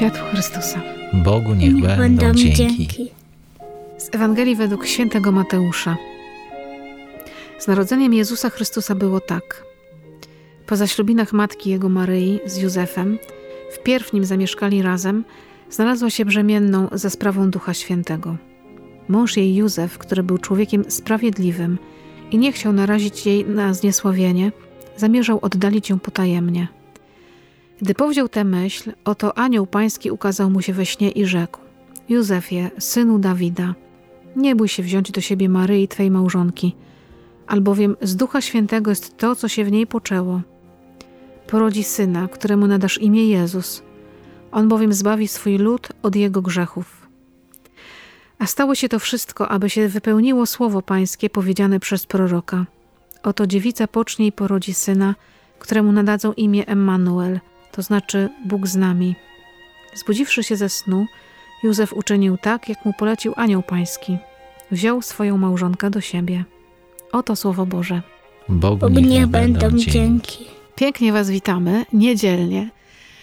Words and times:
Światło 0.00 0.24
Chrystusa. 0.32 0.80
Bogu 1.12 1.54
niech, 1.54 1.74
niech 1.74 1.84
będą, 1.84 1.96
będą 1.96 2.34
dzięki. 2.34 2.56
dzięki. 2.56 3.10
Z 3.98 4.14
Ewangelii 4.14 4.56
według 4.56 4.86
świętego 4.86 5.32
Mateusza. 5.32 5.96
Z 7.58 7.68
narodzeniem 7.68 8.14
Jezusa 8.14 8.50
Chrystusa 8.50 8.94
było 8.94 9.20
tak. 9.20 9.64
Po 10.66 10.76
zaślubinach 10.76 11.32
matki 11.32 11.70
jego 11.70 11.88
Maryi 11.88 12.40
z 12.46 12.56
Józefem, 12.56 13.18
wpierw 13.72 14.12
nim 14.12 14.24
zamieszkali 14.24 14.82
razem, 14.82 15.24
znalazła 15.70 16.10
się 16.10 16.24
brzemienną 16.24 16.88
za 16.92 17.10
sprawą 17.10 17.50
Ducha 17.50 17.74
Świętego. 17.74 18.36
Mąż 19.08 19.36
jej 19.36 19.54
Józef, 19.54 19.98
który 19.98 20.22
był 20.22 20.38
człowiekiem 20.38 20.90
sprawiedliwym 20.90 21.78
i 22.30 22.38
nie 22.38 22.52
chciał 22.52 22.72
narazić 22.72 23.26
jej 23.26 23.46
na 23.46 23.74
zniesławienie, 23.74 24.52
zamierzał 24.96 25.38
oddalić 25.42 25.90
ją 25.90 25.98
potajemnie. 25.98 26.68
Gdy 27.82 27.94
powziął 27.94 28.28
tę 28.28 28.44
myśl, 28.44 28.92
oto 29.04 29.38
anioł 29.38 29.66
pański 29.66 30.10
ukazał 30.10 30.50
mu 30.50 30.62
się 30.62 30.72
we 30.72 30.86
śnie 30.86 31.10
i 31.10 31.26
rzekł: 31.26 31.60
Józefie, 32.08 32.70
synu 32.78 33.18
Dawida, 33.18 33.74
nie 34.36 34.56
bój 34.56 34.68
się 34.68 34.82
wziąć 34.82 35.10
do 35.10 35.20
siebie 35.20 35.48
Maryi, 35.48 35.88
twej 35.88 36.10
małżonki, 36.10 36.76
albowiem 37.46 37.96
z 38.02 38.16
Ducha 38.16 38.40
Świętego 38.40 38.90
jest 38.90 39.16
to, 39.16 39.36
co 39.36 39.48
się 39.48 39.64
w 39.64 39.72
niej 39.72 39.86
poczęło. 39.86 40.40
Porodzi 41.46 41.84
syna, 41.84 42.28
któremu 42.28 42.66
nadasz 42.66 42.98
imię 42.98 43.28
Jezus. 43.28 43.82
On 44.52 44.68
bowiem 44.68 44.92
zbawi 44.92 45.28
swój 45.28 45.58
lud 45.58 45.88
od 46.02 46.16
jego 46.16 46.42
grzechów. 46.42 47.06
A 48.38 48.46
stało 48.46 48.74
się 48.74 48.88
to 48.88 48.98
wszystko, 48.98 49.48
aby 49.48 49.70
się 49.70 49.88
wypełniło 49.88 50.46
słowo 50.46 50.82
pańskie 50.82 51.30
powiedziane 51.30 51.80
przez 51.80 52.06
proroka. 52.06 52.66
Oto 53.22 53.46
dziewica 53.46 53.86
pocznie 53.86 54.26
i 54.26 54.32
porodzi 54.32 54.74
syna, 54.74 55.14
któremu 55.58 55.92
nadadzą 55.92 56.32
imię 56.32 56.66
Emmanuel– 56.66 57.40
to 57.72 57.82
znaczy 57.82 58.28
Bóg 58.44 58.66
z 58.66 58.76
nami. 58.76 59.14
Zbudziwszy 59.94 60.44
się 60.44 60.56
ze 60.56 60.68
snu, 60.68 61.06
Józef 61.62 61.92
uczynił 61.92 62.36
tak, 62.38 62.68
jak 62.68 62.84
mu 62.84 62.92
polecił 62.92 63.32
anioł 63.36 63.62
pański. 63.62 64.18
Wziął 64.70 65.02
swoją 65.02 65.38
małżonkę 65.38 65.90
do 65.90 66.00
siebie. 66.00 66.44
Oto 67.12 67.36
słowo 67.36 67.66
Boże. 67.66 68.02
Bogu 68.48 68.88
niech, 68.88 69.06
niech 69.06 69.26
będą 69.26 69.70
dzięki. 69.70 70.44
Pięknie 70.74 71.12
Was 71.12 71.30
witamy, 71.30 71.86
niedzielnie. 71.92 72.70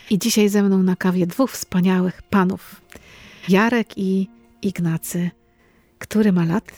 I 0.10 0.20
dzisiaj 0.20 0.50
ze 0.50 0.64
mną 0.64 0.84
na 0.84 0.96
kawie 0.96 1.28
dwóch 1.28 1.52
wspaniałych 1.52 2.22
panów. 2.22 2.82
Jarek 3.50 3.98
i 3.98 4.28
Ignacy. 4.62 5.30
Który 6.00 6.32
ma 6.32 6.46
lat? 6.46 6.72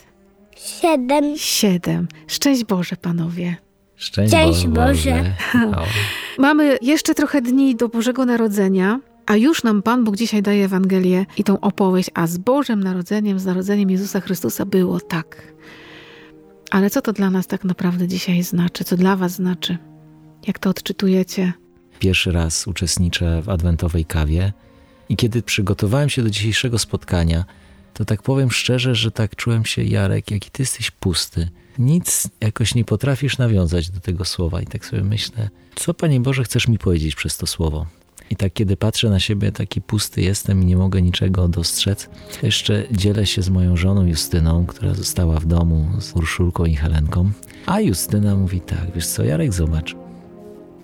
Siedem. 0.56 1.24
Siedem. 1.36 2.08
Szczęść 2.26 2.64
Boże, 2.64 2.96
panowie. 2.96 3.56
Szczęść, 3.96 4.32
Szczęść 4.32 4.66
Boże. 4.66 5.34
Boże. 5.52 5.90
Mamy 6.38 6.78
jeszcze 6.82 7.14
trochę 7.14 7.42
dni 7.42 7.76
do 7.76 7.88
Bożego 7.88 8.24
Narodzenia, 8.24 9.00
a 9.26 9.36
już 9.36 9.62
nam 9.62 9.82
Pan 9.82 10.04
Bóg 10.04 10.16
dzisiaj 10.16 10.42
daje 10.42 10.64
Ewangelię 10.64 11.26
i 11.36 11.44
tą 11.44 11.60
opowieść, 11.60 12.10
a 12.14 12.26
z 12.26 12.38
Bożym 12.38 12.82
Narodzeniem, 12.82 13.38
z 13.38 13.44
narodzeniem 13.44 13.90
Jezusa 13.90 14.20
Chrystusa 14.20 14.66
było 14.66 15.00
tak. 15.00 15.52
Ale 16.70 16.90
co 16.90 17.02
to 17.02 17.12
dla 17.12 17.30
nas 17.30 17.46
tak 17.46 17.64
naprawdę 17.64 18.08
dzisiaj 18.08 18.42
znaczy? 18.42 18.84
Co 18.84 18.96
dla 18.96 19.16
Was 19.16 19.32
znaczy? 19.32 19.78
Jak 20.46 20.58
to 20.58 20.70
odczytujecie? 20.70 21.52
Pierwszy 22.00 22.32
raz 22.32 22.66
uczestniczę 22.66 23.42
w 23.42 23.48
adwentowej 23.48 24.04
kawie 24.04 24.52
i 25.08 25.16
kiedy 25.16 25.42
przygotowałem 25.42 26.08
się 26.08 26.22
do 26.22 26.30
dzisiejszego 26.30 26.78
spotkania, 26.78 27.44
to 27.94 28.04
tak 28.04 28.22
powiem 28.22 28.50
szczerze, 28.50 28.94
że 28.94 29.10
tak 29.10 29.36
czułem 29.36 29.64
się, 29.64 29.82
Jarek, 29.82 30.30
jaki 30.30 30.50
ty 30.50 30.62
jesteś 30.62 30.90
pusty 30.90 31.48
nic 31.80 32.28
jakoś 32.40 32.74
nie 32.74 32.84
potrafisz 32.84 33.38
nawiązać 33.38 33.90
do 33.90 34.00
tego 34.00 34.24
słowa. 34.24 34.62
I 34.62 34.66
tak 34.66 34.86
sobie 34.86 35.04
myślę, 35.04 35.50
co 35.74 35.94
Panie 35.94 36.20
Boże 36.20 36.44
chcesz 36.44 36.68
mi 36.68 36.78
powiedzieć 36.78 37.14
przez 37.14 37.36
to 37.36 37.46
słowo? 37.46 37.86
I 38.30 38.36
tak 38.36 38.52
kiedy 38.52 38.76
patrzę 38.76 39.10
na 39.10 39.20
siebie, 39.20 39.52
taki 39.52 39.80
pusty 39.80 40.22
jestem 40.22 40.62
i 40.62 40.66
nie 40.66 40.76
mogę 40.76 41.02
niczego 41.02 41.48
dostrzec, 41.48 42.08
jeszcze 42.42 42.86
dzielę 42.92 43.26
się 43.26 43.42
z 43.42 43.48
moją 43.48 43.76
żoną 43.76 44.06
Justyną, 44.06 44.66
która 44.66 44.94
została 44.94 45.40
w 45.40 45.46
domu 45.46 45.88
z 46.00 46.12
Urszulką 46.12 46.64
i 46.64 46.76
Helenką. 46.76 47.30
A 47.66 47.80
Justyna 47.80 48.36
mówi 48.36 48.60
tak, 48.60 48.86
wiesz 48.94 49.06
co, 49.06 49.24
Jarek, 49.24 49.52
zobacz. 49.52 49.96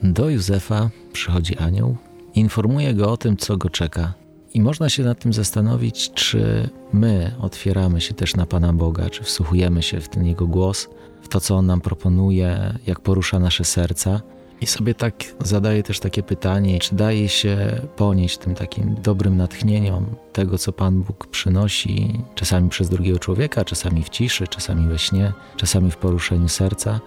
Do 0.03 0.31
Józefa 0.31 0.91
przychodzi 1.17 1.59
anioł, 1.59 1.97
informuje 2.35 2.95
go 2.95 3.13
o 3.13 3.17
tym, 3.17 3.37
co 3.37 3.57
go 3.57 3.71
czeka. 3.71 4.15
I 4.55 4.61
można 4.61 4.89
się 4.89 5.03
nad 5.03 5.19
tym 5.19 5.33
zastanowić, 5.33 6.11
czy 6.11 6.69
my 6.93 7.35
otwieramy 7.41 8.01
się 8.01 8.15
też 8.15 8.37
na 8.37 8.47
Pana 8.47 8.73
Boga, 8.73 9.11
czy 9.11 9.25
wsłuchujemy 9.25 9.83
się 9.83 10.01
w 10.01 10.09
ten 10.09 10.27
Jego 10.27 10.47
głos, 10.47 10.89
w 11.23 11.29
to, 11.29 11.41
co 11.41 11.57
On 11.57 11.67
nam 11.67 11.81
proponuje, 11.81 12.75
jak 12.87 13.01
porusza 13.01 13.39
nasze 13.39 13.65
serca. 13.65 14.21
I 14.61 14.67
sobie 14.67 14.95
tak 14.95 15.15
zadaję 15.41 15.83
też 15.83 16.01
takie 16.01 16.23
pytanie, 16.23 16.79
czy 16.79 16.95
daje 16.95 17.29
się 17.29 17.81
ponieść 17.97 18.39
tym 18.39 18.55
takim 18.55 18.95
dobrym 19.03 19.37
natchnieniom 19.37 20.07
tego, 20.33 20.59
co 20.59 20.73
Pan 20.73 21.03
Bóg 21.03 21.27
przynosi, 21.27 22.21
czasami 22.35 22.69
przez 22.69 22.89
drugiego 22.89 23.19
człowieka, 23.19 23.65
czasami 23.65 24.03
w 24.03 24.09
ciszy, 24.09 24.49
czasami 24.49 24.89
we 24.89 24.99
śnie, 24.99 25.33
czasami 25.57 25.91
w 25.91 25.97
poruszeniu 25.97 26.49
serca. 26.49 27.01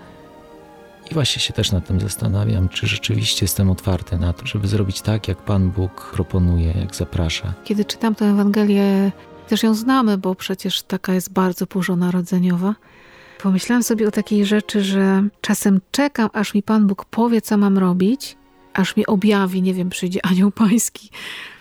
I 1.12 1.14
właśnie 1.14 1.42
się 1.42 1.54
też 1.54 1.72
nad 1.72 1.88
tym 1.88 2.00
zastanawiam, 2.00 2.70
czy 2.70 2.88
rzeczywiście 2.88 3.44
jestem 3.46 3.70
otwarty 3.70 4.18
na 4.18 4.34
to, 4.34 4.48
żeby 4.48 4.68
zrobić 4.68 5.02
tak, 5.02 5.28
jak 5.28 5.38
Pan 5.38 5.70
Bóg 5.70 6.12
proponuje, 6.14 6.74
jak 6.80 6.96
zaprasza. 6.96 7.54
Kiedy 7.64 7.86
czytam 7.86 8.16
tę 8.16 8.26
Ewangelię, 8.26 9.12
też 9.48 9.64
ją 9.64 9.76
znamy, 9.76 10.18
bo 10.18 10.36
przecież 10.36 10.82
taka 10.82 11.14
jest 11.14 11.34
bardzo 11.34 11.66
bożonarodzeniowa. 11.66 12.76
Pomyślałam 13.44 13.84
sobie 13.84 14.08
o 14.08 14.12
takiej 14.12 14.46
rzeczy, 14.46 14.84
że 14.84 15.24
czasem 15.42 15.82
czekam, 15.92 16.30
aż 16.34 16.54
mi 16.54 16.64
Pan 16.64 16.88
Bóg 16.88 17.06
powie, 17.06 17.42
co 17.42 17.58
mam 17.58 17.78
robić, 17.78 18.38
aż 18.74 18.96
mi 18.96 19.06
objawi, 19.06 19.62
nie 19.62 19.74
wiem, 19.74 19.90
przyjdzie 19.90 20.26
anioł 20.26 20.52
pański, 20.52 21.10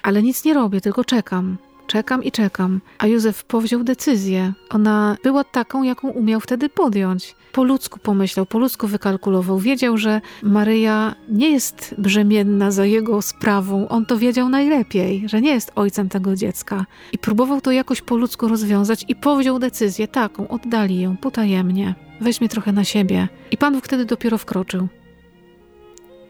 ale 0.02 0.22
nic 0.22 0.44
nie 0.44 0.54
robię, 0.54 0.80
tylko 0.80 1.04
czekam. 1.04 1.58
Czekam 1.88 2.24
i 2.24 2.32
czekam. 2.32 2.80
A 2.98 3.06
Józef 3.06 3.44
powziął 3.44 3.84
decyzję. 3.84 4.52
Ona 4.70 5.16
była 5.22 5.44
taką, 5.44 5.82
jaką 5.82 6.08
umiał 6.08 6.40
wtedy 6.40 6.68
podjąć. 6.68 7.34
Po 7.52 7.64
ludzku 7.64 7.98
pomyślał, 7.98 8.46
po 8.46 8.58
ludzku 8.58 8.86
wykalkulował. 8.86 9.58
Wiedział, 9.58 9.96
że 9.96 10.20
Maryja 10.42 11.14
nie 11.28 11.50
jest 11.50 11.94
brzemienna 11.98 12.70
za 12.70 12.86
jego 12.86 13.22
sprawą. 13.22 13.88
On 13.88 14.06
to 14.06 14.18
wiedział 14.18 14.48
najlepiej, 14.48 15.28
że 15.28 15.40
nie 15.40 15.50
jest 15.50 15.72
ojcem 15.74 16.08
tego 16.08 16.36
dziecka. 16.36 16.86
I 17.12 17.18
próbował 17.18 17.60
to 17.60 17.72
jakoś 17.72 18.02
po 18.02 18.16
ludzku 18.16 18.48
rozwiązać 18.48 19.04
i 19.08 19.14
powziął 19.14 19.58
decyzję 19.58 20.08
taką, 20.08 20.48
oddali 20.48 21.00
ją 21.00 21.16
potajemnie. 21.16 21.94
Weźmie 22.20 22.48
trochę 22.48 22.72
na 22.72 22.84
siebie. 22.84 23.28
I 23.50 23.56
Pan 23.56 23.74
Bóg 23.74 23.84
wtedy 23.84 24.04
dopiero 24.04 24.38
wkroczył 24.38 24.88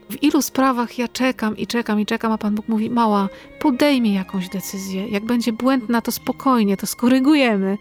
w 0.09 0.23
ilu 0.23 0.41
sprawach 0.41 0.97
ja 0.97 1.07
czekam 1.07 1.57
i 1.57 1.67
czekam 1.67 1.99
i 1.99 2.05
czekam, 2.05 2.31
a 2.31 2.37
Pan 2.37 2.55
Bóg 2.55 2.67
mówi: 2.67 2.89
Mała, 2.89 3.29
podejmij 3.59 4.13
jakąś 4.13 4.49
decyzję. 4.49 5.07
Jak 5.07 5.25
będzie 5.25 5.53
błędna, 5.53 6.01
to 6.01 6.11
spokojnie, 6.11 6.77
to 6.77 6.87
skorygujemy, 6.87 7.77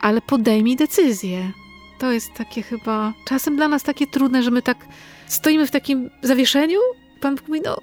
ale 0.00 0.20
podejmij 0.20 0.76
decyzję. 0.76 1.52
To 1.98 2.12
jest 2.12 2.34
takie 2.34 2.62
chyba 2.62 3.12
czasem 3.24 3.56
dla 3.56 3.68
nas 3.68 3.82
takie 3.82 4.06
trudne, 4.06 4.42
że 4.42 4.50
my 4.50 4.62
tak 4.62 4.86
stoimy 5.26 5.66
w 5.66 5.70
takim 5.70 6.10
zawieszeniu. 6.22 6.78
Pan 7.20 7.36
Bóg 7.36 7.48
mówi: 7.48 7.60
No, 7.64 7.76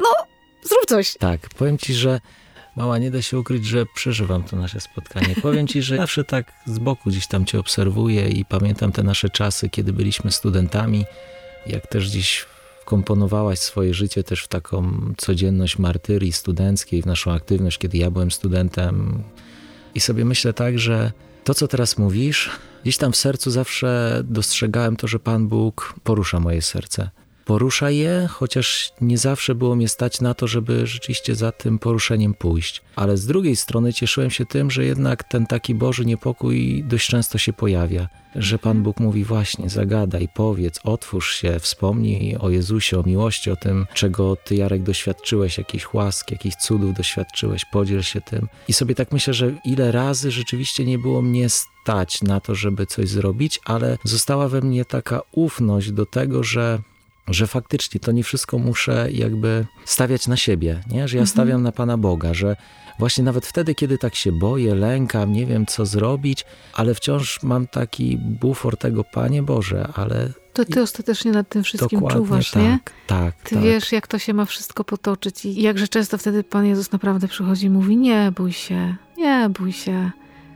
no, 0.00 0.08
zrób 0.62 0.86
coś. 0.86 1.16
Tak, 1.16 1.40
powiem 1.58 1.78
ci, 1.78 1.94
że. 1.94 2.20
Mała, 2.76 2.98
nie 2.98 3.10
da 3.10 3.22
się 3.22 3.38
ukryć, 3.38 3.66
że 3.66 3.86
przeżywam 3.94 4.44
to 4.44 4.56
nasze 4.56 4.80
spotkanie. 4.80 5.34
Powiem 5.42 5.66
ci, 5.66 5.82
że 5.82 5.96
zawsze 5.96 6.24
tak 6.24 6.52
z 6.66 6.78
boku 6.78 7.10
gdzieś 7.10 7.26
tam 7.26 7.44
cię 7.44 7.58
obserwuję 7.58 8.28
i 8.28 8.44
pamiętam 8.44 8.92
te 8.92 9.02
nasze 9.02 9.30
czasy, 9.30 9.70
kiedy 9.70 9.92
byliśmy 9.92 10.32
studentami, 10.32 11.04
jak 11.66 11.86
też 11.86 12.10
gdzieś 12.10 12.46
wkomponowałaś 12.90 13.58
swoje 13.58 13.94
życie 13.94 14.24
też 14.24 14.42
w 14.42 14.48
taką 14.48 14.92
codzienność 15.16 15.78
martyrii 15.78 16.32
studenckiej, 16.32 17.02
w 17.02 17.06
naszą 17.06 17.32
aktywność, 17.32 17.78
kiedy 17.78 17.98
ja 17.98 18.10
byłem 18.10 18.30
studentem. 18.30 19.22
I 19.94 20.00
sobie 20.00 20.24
myślę 20.24 20.52
tak, 20.52 20.78
że 20.78 21.12
to, 21.44 21.54
co 21.54 21.68
teraz 21.68 21.98
mówisz, 21.98 22.50
gdzieś 22.82 22.96
tam 22.96 23.12
w 23.12 23.16
sercu 23.16 23.50
zawsze 23.50 24.20
dostrzegałem 24.24 24.96
to, 24.96 25.08
że 25.08 25.18
Pan 25.18 25.48
Bóg 25.48 25.94
porusza 26.04 26.40
moje 26.40 26.62
serce 26.62 27.10
porusza 27.50 27.90
je, 27.90 28.28
chociaż 28.30 28.92
nie 29.00 29.18
zawsze 29.18 29.54
było 29.54 29.76
mnie 29.76 29.88
stać 29.88 30.20
na 30.20 30.34
to, 30.34 30.46
żeby 30.46 30.86
rzeczywiście 30.86 31.34
za 31.34 31.52
tym 31.52 31.78
poruszeniem 31.78 32.34
pójść. 32.34 32.82
Ale 32.96 33.16
z 33.16 33.26
drugiej 33.26 33.56
strony 33.56 33.92
cieszyłem 33.92 34.30
się 34.30 34.46
tym, 34.46 34.70
że 34.70 34.84
jednak 34.84 35.24
ten 35.24 35.46
taki 35.46 35.74
Boży 35.74 36.04
niepokój 36.04 36.84
dość 36.84 37.08
często 37.08 37.38
się 37.38 37.52
pojawia. 37.52 38.08
Że 38.36 38.58
Pan 38.58 38.82
Bóg 38.82 39.00
mówi 39.00 39.24
właśnie, 39.24 39.70
zagadaj, 39.70 40.28
powiedz, 40.34 40.80
otwórz 40.84 41.34
się, 41.34 41.58
wspomnij 41.60 42.36
o 42.36 42.50
Jezusie, 42.50 42.98
o 42.98 43.02
miłości, 43.02 43.50
o 43.50 43.56
tym, 43.56 43.86
czego 43.94 44.36
Ty, 44.36 44.54
Jarek, 44.56 44.82
doświadczyłeś, 44.82 45.58
jakichś 45.58 45.94
łask, 45.94 46.30
jakichś 46.30 46.56
cudów 46.56 46.94
doświadczyłeś, 46.94 47.64
podziel 47.64 48.02
się 48.02 48.20
tym. 48.20 48.48
I 48.68 48.72
sobie 48.72 48.94
tak 48.94 49.12
myślę, 49.12 49.34
że 49.34 49.52
ile 49.64 49.92
razy 49.92 50.30
rzeczywiście 50.30 50.84
nie 50.84 50.98
było 50.98 51.22
mnie 51.22 51.48
stać 51.48 52.22
na 52.22 52.40
to, 52.40 52.54
żeby 52.54 52.86
coś 52.86 53.08
zrobić, 53.08 53.60
ale 53.64 53.98
została 54.04 54.48
we 54.48 54.60
mnie 54.60 54.84
taka 54.84 55.20
ufność 55.32 55.92
do 55.92 56.06
tego, 56.06 56.42
że 56.42 56.78
że 57.30 57.46
faktycznie 57.46 58.00
to 58.00 58.12
nie 58.12 58.24
wszystko 58.24 58.58
muszę 58.58 59.08
jakby 59.12 59.66
stawiać 59.84 60.28
na 60.28 60.36
siebie, 60.36 60.80
nie? 60.90 61.08
że 61.08 61.16
ja 61.16 61.20
Mhm. 61.22 61.26
stawiam 61.26 61.62
na 61.62 61.72
Pana 61.72 61.96
Boga, 61.98 62.34
że 62.34 62.56
właśnie 62.98 63.24
nawet 63.24 63.46
wtedy, 63.46 63.74
kiedy 63.74 63.98
tak 63.98 64.14
się 64.14 64.32
boję, 64.32 64.74
lękam, 64.74 65.32
nie 65.32 65.46
wiem 65.46 65.66
co 65.66 65.86
zrobić, 65.86 66.44
ale 66.74 66.94
wciąż 66.94 67.42
mam 67.42 67.66
taki 67.66 68.18
bufor 68.18 68.76
tego, 68.76 69.04
Panie 69.04 69.42
Boże, 69.42 69.88
ale 69.94 70.28
To 70.52 70.64
ty 70.64 70.82
ostatecznie 70.82 71.32
nad 71.32 71.48
tym 71.48 71.62
wszystkim 71.64 72.00
dokładnie 72.00 72.20
czuwasz, 72.20 72.50
tak, 72.50 72.62
nie? 72.62 72.78
tak, 73.06 73.34
Ty 73.42 73.54
tak. 73.54 73.64
wiesz, 73.64 73.92
jak 73.92 74.06
to 74.06 74.18
się 74.18 74.34
ma 74.34 74.44
wszystko 74.44 74.84
potoczyć 74.84 75.44
i 75.44 75.62
jakże 75.62 75.88
często 75.88 76.18
wtedy 76.18 76.44
Pan 76.44 76.66
Jezus 76.66 76.92
naprawdę 76.92 77.28
przychodzi 77.28 77.66
i 77.66 77.70
mówi, 77.70 77.96
nie 77.96 78.32
bój 78.36 78.52
się, 78.52 78.96
nie 79.16 79.50
bój 79.58 79.72
się, 79.72 80.10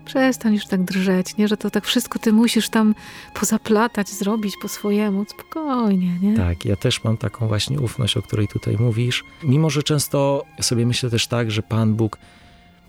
przestań 0.04 0.54
już 0.54 0.66
tak 0.66 0.82
drżeć, 0.82 1.36
nie? 1.36 1.48
Że 1.48 1.56
to 1.56 1.70
tak 1.70 1.84
wszystko 1.84 2.18
ty 2.18 2.32
musisz 2.32 2.68
tam 2.68 2.94
pozaplatać, 3.34 4.08
zrobić 4.08 4.54
po 4.62 4.68
swojemu, 4.68 5.24
spokojnie, 5.28 6.18
nie? 6.22 6.36
Tak, 6.36 6.64
ja 6.64 6.76
też 6.76 7.04
mam 7.04 7.16
taką 7.16 7.48
właśnie 7.48 7.80
ufność, 7.80 8.16
o 8.16 8.22
której 8.22 8.48
tutaj 8.48 8.76
mówisz. 8.76 9.24
Mimo, 9.42 9.70
że 9.70 9.82
często 9.82 10.44
sobie 10.60 10.86
myślę 10.86 11.10
też 11.10 11.26
tak, 11.26 11.50
że 11.50 11.62
Pan 11.62 11.94
Bóg, 11.94 12.18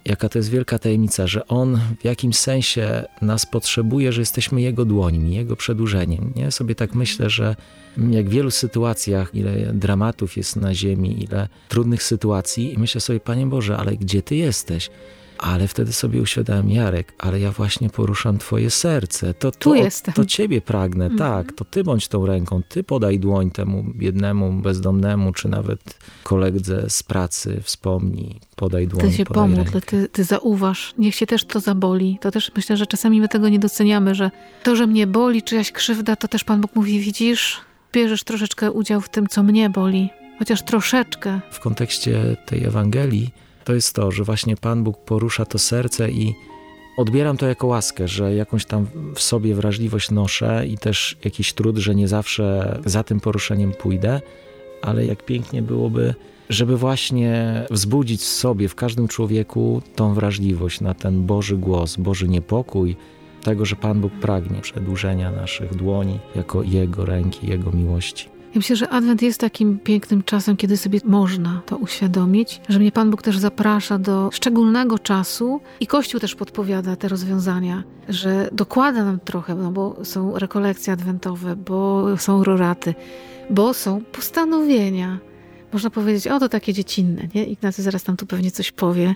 jaka 0.05 0.29
to 0.29 0.39
jest 0.39 0.49
wielka 0.49 0.79
tajemnica, 0.79 1.27
że 1.27 1.47
On 1.47 1.79
w 1.99 2.05
jakimś 2.05 2.37
sensie 2.37 3.03
nas 3.21 3.45
potrzebuje, 3.45 4.11
że 4.11 4.21
jesteśmy 4.21 4.61
Jego 4.61 4.85
dłońmi, 4.85 5.35
Jego 5.35 5.55
przedłużeniem. 5.55 6.33
Nie? 6.35 6.51
Sobie 6.51 6.75
tak 6.75 6.95
myślę, 6.95 7.29
że 7.29 7.55
jak 8.09 8.25
w 8.25 8.31
wielu 8.31 8.51
sytuacjach, 8.51 9.35
ile 9.35 9.73
dramatów 9.73 10.37
jest 10.37 10.55
na 10.55 10.73
ziemi, 10.73 11.23
ile 11.23 11.47
trudnych 11.69 12.03
sytuacji 12.03 12.73
i 12.73 12.77
myślę 12.77 13.01
sobie, 13.01 13.19
Panie 13.19 13.45
Boże, 13.45 13.77
ale 13.77 13.97
gdzie 13.97 14.21
Ty 14.21 14.35
jesteś? 14.35 14.89
Ale 15.37 15.67
wtedy 15.67 15.93
sobie 15.93 16.21
uświadamiam, 16.21 16.69
Jarek, 16.69 17.13
ale 17.19 17.39
ja 17.39 17.51
właśnie 17.51 17.89
poruszam 17.89 18.37
Twoje 18.37 18.69
serce. 18.69 19.33
To, 19.33 19.51
to, 19.51 19.59
Tu 19.59 19.75
jestem. 19.75 20.13
to 20.13 20.25
Ciebie 20.25 20.61
pragnę, 20.61 21.05
Mhm. 21.05 21.17
tak. 21.19 21.53
To 21.55 21.65
Ty 21.65 21.83
bądź 21.83 22.07
tą 22.07 22.25
ręką, 22.25 22.61
Ty 22.69 22.83
podaj 22.83 23.19
dłoń 23.19 23.51
temu 23.51 23.83
biednemu, 23.95 24.53
bezdomnemu, 24.61 25.33
czy 25.33 25.49
nawet 25.49 25.97
koledze 26.23 26.89
z 26.89 27.03
pracy, 27.03 27.59
wspomnij, 27.63 28.39
podaj 28.55 28.87
dłoń, 28.87 29.01
Ty 29.09 29.13
się 29.17 29.25
podaj 29.25 29.43
pomódl, 29.43 29.71
rękę. 29.71 29.81
ty, 29.81 30.07
ty 30.11 30.23
zauważ, 30.23 30.93
niech 30.97 31.15
się 31.15 31.25
też 31.27 31.45
to 31.45 31.59
zaboli. 31.59 32.17
To 32.21 32.31
też 32.31 32.51
myślę, 32.55 32.77
że 32.77 32.87
czasami 32.87 33.21
my 33.21 33.27
tego 33.27 33.49
nie 33.49 33.59
doceniamy, 33.59 34.15
że 34.15 34.31
to, 34.63 34.75
że 34.75 34.87
mnie 34.87 35.07
boli 35.07 35.43
czyjaś 35.43 35.71
krzywda, 35.71 36.15
to 36.15 36.27
też 36.27 36.43
Pan 36.43 36.61
Bóg 36.61 36.75
mówi, 36.75 36.99
widzisz, 36.99 37.61
bierzesz 37.93 38.23
troszeczkę 38.23 38.71
udział 38.71 39.01
w 39.01 39.09
tym, 39.09 39.27
co 39.27 39.43
mnie 39.43 39.69
boli. 39.69 40.09
Chociaż 40.39 40.61
troszeczkę. 40.61 41.39
W 41.51 41.59
kontekście 41.59 42.37
tej 42.45 42.63
Ewangelii 42.63 43.29
to 43.65 43.73
jest 43.73 43.95
to, 43.95 44.11
że 44.11 44.23
właśnie 44.23 44.57
Pan 44.57 44.83
Bóg 44.83 44.97
porusza 44.97 45.45
to 45.45 45.59
serce 45.59 46.11
i 46.11 46.35
odbieram 46.97 47.37
to 47.37 47.47
jako 47.47 47.67
łaskę, 47.67 48.07
że 48.07 48.35
jakąś 48.35 48.65
tam 48.65 48.87
w 49.15 49.21
sobie 49.21 49.55
wrażliwość 49.55 50.11
noszę 50.11 50.67
i 50.67 50.77
też 50.77 51.17
jakiś 51.25 51.53
trud, 51.53 51.77
że 51.77 51.95
nie 51.95 52.07
zawsze 52.07 52.77
za 52.85 53.03
tym 53.03 53.19
poruszeniem 53.19 53.71
pójdę, 53.71 54.21
ale 54.81 55.05
jak 55.05 55.25
pięknie 55.25 55.61
byłoby, 55.61 56.13
żeby 56.49 56.77
właśnie 56.77 57.65
wzbudzić 57.71 58.21
w 58.21 58.25
sobie, 58.25 58.67
w 58.69 58.75
każdym 58.75 59.07
człowieku 59.07 59.81
tą 59.95 60.13
wrażliwość 60.13 60.81
na 60.81 60.93
ten 60.93 61.25
Boży 61.25 61.57
głos, 61.57 61.95
Boży 61.95 62.27
niepokój, 62.27 62.95
tego, 63.43 63.65
że 63.65 63.75
Pan 63.75 64.01
Bóg 64.01 64.13
pragnie 64.13 64.61
przedłużenia 64.61 65.31
naszych 65.31 65.75
dłoni 65.75 66.19
jako 66.35 66.63
Jego 66.63 67.05
ręki, 67.05 67.47
Jego 67.47 67.71
miłości. 67.71 68.34
Ja 68.55 68.59
myślę, 68.59 68.75
że 68.75 68.89
Adwent 68.89 69.21
jest 69.21 69.39
takim 69.39 69.79
pięknym 69.79 70.23
czasem, 70.23 70.57
kiedy 70.57 70.77
sobie 70.77 70.99
można 71.05 71.61
to 71.65 71.77
uświadomić, 71.77 72.61
że 72.69 72.79
mnie 72.79 72.91
Pan 72.91 73.11
Bóg 73.11 73.21
też 73.21 73.37
zaprasza 73.37 73.99
do 73.99 74.29
szczególnego 74.33 74.99
czasu 74.99 75.61
i 75.79 75.87
Kościół 75.87 76.19
też 76.19 76.35
podpowiada 76.35 76.95
te 76.95 77.07
rozwiązania, 77.07 77.83
że 78.09 78.49
dokłada 78.51 79.05
nam 79.05 79.19
trochę, 79.19 79.55
no 79.55 79.71
bo 79.71 79.95
są 80.03 80.39
rekolekcje 80.39 80.93
adwentowe, 80.93 81.55
bo 81.55 82.07
są 82.17 82.43
roraty, 82.43 82.95
bo 83.49 83.73
są 83.73 84.01
postanowienia. 84.01 85.19
Można 85.73 85.89
powiedzieć, 85.89 86.27
o 86.27 86.39
to 86.39 86.49
takie 86.49 86.73
dziecinne, 86.73 87.27
nie? 87.35 87.45
Ignacy 87.45 87.81
zaraz 87.81 88.07
nam 88.07 88.17
tu 88.17 88.25
pewnie 88.25 88.51
coś 88.51 88.71
powie. 88.71 89.15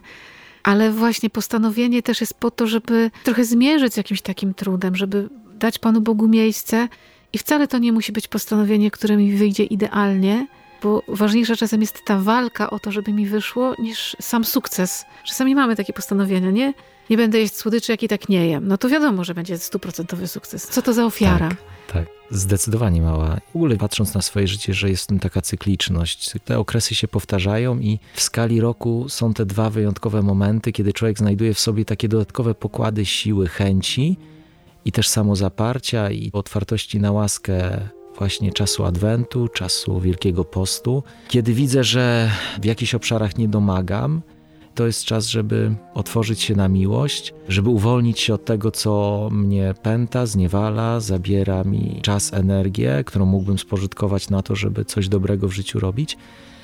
Ale 0.64 0.92
właśnie 0.92 1.30
postanowienie 1.30 2.04
też 2.04 2.22
jest 2.22 2.34
po 2.34 2.52
to, 2.52 2.68
żeby 2.68 3.12
trochę 3.24 3.46
zmierzyć 3.46 3.94
z 3.94 3.98
jakimś 3.98 4.22
takim 4.22 4.54
trudem, 4.54 4.96
żeby 4.96 5.30
dać 5.60 5.80
Panu 5.80 6.02
Bogu 6.02 6.28
miejsce 6.28 6.88
i 7.34 7.38
wcale 7.38 7.68
to 7.68 7.78
nie 7.78 7.92
musi 7.92 8.12
być 8.12 8.28
postanowienie, 8.28 8.92
które 8.92 9.18
mi 9.18 9.32
wyjdzie 9.32 9.64
idealnie, 9.64 10.48
bo 10.84 11.04
ważniejsza 11.08 11.56
czasem 11.56 11.82
jest 11.82 12.06
ta 12.06 12.20
walka 12.20 12.70
o 12.70 12.80
to, 12.80 12.92
żeby 12.92 13.14
mi 13.14 13.26
wyszło, 13.26 13.76
niż 13.80 14.18
sam 14.22 14.46
sukces. 14.46 15.06
Czasami 15.24 15.56
mamy 15.56 15.76
takie 15.76 15.94
postanowienia, 15.94 16.52
nie? 16.52 16.74
Nie 17.10 17.18
będę 17.18 17.40
jeść 17.40 17.56
słodyczy, 17.56 17.92
jak 17.92 18.04
i 18.04 18.08
tak 18.08 18.30
nie 18.30 18.48
jem. 18.48 18.68
No 18.68 18.78
to 18.78 18.90
wiadomo, 18.90 19.24
że 19.24 19.34
będzie 19.34 19.58
stuprocentowy 19.58 20.28
sukces. 20.28 20.68
Co 20.68 20.82
to 20.82 20.94
za 20.94 21.06
ofiara? 21.06 21.50
Tak, 21.50 21.58
tak. 21.94 22.06
Zdecydowanie 22.32 23.02
mała. 23.02 23.38
W 23.52 23.56
ogóle 23.56 23.78
patrząc 23.78 24.14
na 24.14 24.22
swoje 24.22 24.48
życie, 24.48 24.74
że 24.74 24.90
jest 24.90 25.04
w 25.04 25.08
tym 25.08 25.20
taka 25.20 25.42
cykliczność. 25.42 26.34
Te 26.46 26.60
okresy 26.60 26.96
się 26.96 27.08
powtarzają 27.08 27.80
i 27.80 28.00
w 28.14 28.22
skali 28.22 28.62
roku 28.62 29.06
są 29.10 29.34
te 29.34 29.46
dwa 29.46 29.70
wyjątkowe 29.70 30.22
momenty, 30.22 30.72
kiedy 30.72 30.94
człowiek 30.94 31.18
znajduje 31.18 31.54
w 31.54 31.60
sobie 31.60 31.86
takie 31.86 32.08
dodatkowe 32.08 32.56
pokłady 32.56 33.06
siły, 33.06 33.48
chęci 33.48 34.18
i 34.86 34.92
też 34.92 35.08
samozaparcia 35.08 36.12
i 36.12 36.30
otwartości 36.34 37.00
na 37.00 37.12
łaskę 37.12 37.80
właśnie 38.18 38.52
czasu 38.52 38.86
Adwentu, 38.86 39.48
czasu 39.48 40.00
Wielkiego 40.00 40.46
Postu. 40.46 41.04
Kiedy 41.28 41.54
widzę, 41.54 41.84
że 41.84 42.32
w 42.62 42.66
jakichś 42.66 42.96
obszarach 42.96 43.38
nie 43.38 43.48
domagam, 43.48 44.22
to 44.80 44.88
jest 44.88 45.06
czas, 45.06 45.28
żeby 45.28 45.76
otworzyć 45.94 46.42
się 46.42 46.56
na 46.56 46.68
miłość, 46.68 47.34
żeby 47.48 47.70
uwolnić 47.70 48.20
się 48.20 48.34
od 48.34 48.46
tego, 48.46 48.72
co 48.72 49.30
mnie 49.32 49.74
pęta, 49.82 50.26
zniewala, 50.26 51.00
zabiera 51.00 51.64
mi 51.64 52.00
czas, 52.02 52.34
energię, 52.34 53.04
którą 53.06 53.26
mógłbym 53.26 53.60
spożytkować 53.60 54.30
na 54.30 54.42
to, 54.42 54.56
żeby 54.56 54.86
coś 54.86 55.10
dobrego 55.10 55.48
w 55.48 55.52
życiu 55.52 55.80
robić. 55.80 56.18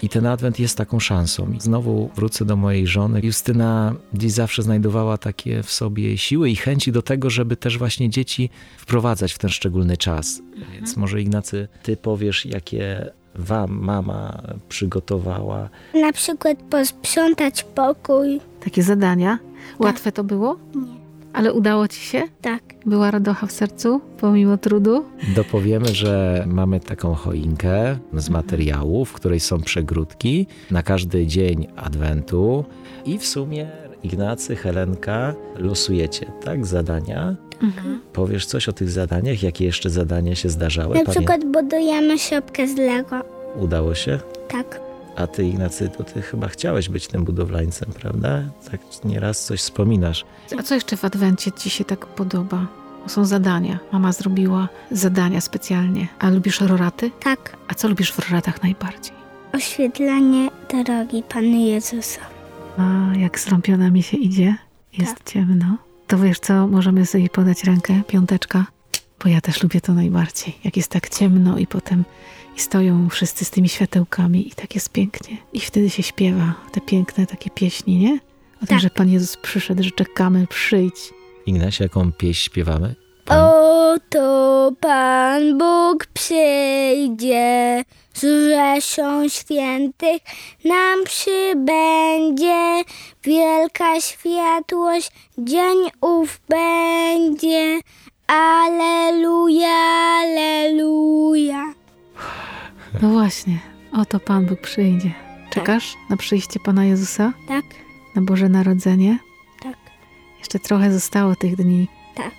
I 0.04 0.10
ten 0.10 0.26
adwent 0.26 0.60
jest 0.60 0.78
taką 0.78 1.00
szansą. 1.00 1.52
I 1.52 1.62
znowu 1.62 2.10
wrócę 2.16 2.46
do 2.46 2.56
mojej 2.56 2.88
żony. 2.88 3.20
Justyna 3.24 3.96
gdzieś 4.14 4.32
zawsze 4.32 4.64
znajdowała 4.64 5.18
takie 5.18 5.64
w 5.64 5.72
sobie 5.72 6.18
siły 6.18 6.50
i 6.50 6.56
chęci 6.56 6.92
do 6.92 7.02
tego, 7.02 7.30
żeby 7.30 7.56
też 7.56 7.78
właśnie 7.78 8.10
dzieci 8.10 8.50
wprowadzać 8.78 9.34
w 9.34 9.38
ten 9.38 9.50
szczególny 9.50 9.98
czas. 9.98 10.42
Więc 10.74 10.98
może 10.98 11.22
Ignacy, 11.22 11.68
ty 11.84 11.98
powiesz, 11.98 12.46
jakie 12.46 13.12
wam 13.36 13.80
mama 13.82 14.42
przygotowała 14.70 15.70
Na 15.94 16.14
przykład 16.14 16.58
posprzątać 16.58 17.64
pokój. 17.64 18.42
Takie 18.64 18.84
zadania. 18.84 19.40
Łatwe 19.80 20.12
to 20.12 20.24
było? 20.24 20.58
Nie. 20.76 21.06
Ale 21.34 21.54
udało 21.54 21.88
ci 21.88 22.00
się? 22.00 22.24
Tak. 22.42 22.64
Była 22.86 23.12
radocha 23.12 23.48
w 23.48 23.52
sercu, 23.52 24.02
pomimo 24.18 24.58
trudu? 24.58 25.06
Dopowiemy, 25.36 25.88
że 25.88 26.44
mamy 26.48 26.80
taką 26.80 27.14
choinkę 27.14 27.98
z 28.14 28.30
materiałów, 28.30 29.10
w 29.10 29.14
której 29.14 29.40
są 29.40 29.62
przegródki 29.62 30.48
na 30.72 30.84
każdy 30.84 31.28
dzień 31.28 31.68
Adwentu 31.76 32.66
i 33.06 33.18
w 33.18 33.26
sumie 33.26 33.68
Ignacy, 34.06 34.56
Helenka 34.56 35.34
losujecie, 35.58 36.32
tak, 36.44 36.66
zadania. 36.66 37.36
Mhm. 37.64 38.02
Powiesz 38.14 38.46
coś 38.46 38.70
o 38.70 38.74
tych 38.74 38.90
zadaniach? 38.90 39.44
Jakie 39.44 39.66
jeszcze 39.66 39.90
zadania 39.90 40.36
się 40.36 40.50
zdarzały? 40.50 40.96
Na 40.96 41.02
Pamię- 41.04 41.12
przykład 41.12 41.46
budujemy 41.46 42.20
szopkę 42.20 42.68
z 42.68 42.78
Lego. 42.78 43.22
Udało 43.56 43.96
się? 43.96 44.20
Tak. 44.48 44.80
A 45.16 45.28
ty, 45.28 45.44
Ignacy, 45.46 45.90
to 45.98 46.04
ty 46.04 46.22
chyba 46.22 46.48
chciałeś 46.48 46.90
być 46.90 47.08
tym 47.08 47.24
budowlańcem, 47.24 47.90
prawda? 48.02 48.42
Tak 48.72 48.80
nieraz 49.06 49.46
coś 49.46 49.60
wspominasz. 49.60 50.26
A 50.60 50.64
co 50.64 50.76
jeszcze 50.76 50.98
w 50.98 51.06
Adwencie 51.06 51.52
ci 51.52 51.70
się 51.70 51.84
tak 51.86 52.06
podoba? 52.06 52.68
Bo 53.04 53.10
są 53.10 53.26
zadania. 53.26 53.80
Mama 53.92 54.12
zrobiła 54.12 54.70
zadania 54.92 55.42
specjalnie. 55.42 56.08
A 56.20 56.30
lubisz 56.30 56.62
roraty? 56.62 57.12
Tak. 57.24 57.58
A 57.68 57.74
co 57.74 57.88
lubisz 57.88 58.12
w 58.12 58.30
roratach 58.30 58.64
najbardziej? 58.64 59.16
Oświetlanie 59.54 60.50
drogi 60.70 61.24
Pana 61.30 61.58
Jezusa. 61.58 62.22
A 62.78 63.16
jak 63.18 63.40
z 63.40 63.52
lampionami 63.52 64.04
się 64.04 64.18
idzie? 64.18 64.56
Jest 64.98 65.16
Tak. 65.18 65.24
ciemno. 65.30 65.78
To 66.08 66.18
wiesz 66.18 66.40
co, 66.40 66.68
możemy 66.68 67.06
sobie 67.06 67.30
podać 67.30 67.64
rękę, 67.64 68.02
piąteczka? 68.08 68.66
Bo 69.24 69.30
ja 69.30 69.42
też 69.42 69.64
lubię 69.64 69.82
to 69.82 69.94
najbardziej. 69.94 70.56
Jak 70.64 70.78
jest 70.78 70.92
tak 70.92 71.10
ciemno 71.10 71.58
i 71.58 71.68
potem 71.68 72.04
i 72.58 72.60
stoją 72.60 73.10
wszyscy 73.10 73.46
z 73.46 73.50
tymi 73.52 73.70
światełkami 73.70 74.48
i 74.48 74.52
tak 74.52 74.76
jest 74.76 74.90
pięknie. 74.92 75.38
I 75.54 75.60
wtedy 75.60 75.90
się 75.90 76.04
śpiewa 76.04 76.54
te 76.72 76.82
piękne 76.82 77.26
takie 77.28 77.50
pieśni, 77.50 77.98
nie? 77.98 78.14
O 78.56 78.60
tym, 78.60 78.68
Tak. 78.68 78.80
że 78.80 78.90
Pan 78.90 79.10
Jezus 79.10 79.38
przyszedł, 79.38 79.84
że 79.84 79.92
czekamy, 79.92 80.48
przyjdź. 80.48 81.14
Ignacie, 81.46 81.84
jaką 81.84 82.12
pieśń 82.12 82.46
śpiewamy? 82.46 82.96
Pan- 83.26 83.40
Oto 83.96 84.72
Pan 84.80 85.58
Bóg 85.58 86.06
przyjdzie 86.14 87.84
z 88.16 88.22
rzeszą 88.50 89.30
świętych, 89.30 90.22
nam 90.66 91.04
przybędzie, 91.06 92.84
wielka 93.24 94.02
światłość, 94.02 95.12
dzień 95.38 95.78
ów 96.02 96.42
będzie. 96.50 97.80
Aleluja, 98.28 99.78
aleluja. 100.22 101.74
No 103.02 103.10
właśnie, 103.10 103.60
oto 103.94 104.20
Pan 104.20 104.46
Bóg 104.46 104.62
przyjdzie. 104.62 105.12
Czekasz 105.50 105.94
na 106.10 106.18
przyjście 106.18 106.60
Pana 106.60 106.86
Jezusa, 106.86 107.34
Tak, 107.48 107.66
na 108.16 108.22
Boże 108.22 108.50
Narodzenie? 108.50 109.20
tak, 109.64 109.76
Jeszcze 110.40 110.60
trochę 110.60 110.92
zostało 110.94 111.36
tych 111.36 111.56
dni. 111.56 111.88
Tak. 112.16 112.32